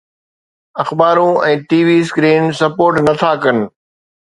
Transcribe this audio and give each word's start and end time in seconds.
اخبارون 0.83 1.33
۽ 1.51 1.59
T 1.69 1.79
V 1.89 1.97
screen 2.05 2.43
support 2.63 2.95
نٿا 3.07 3.33
ڪن 3.47 3.57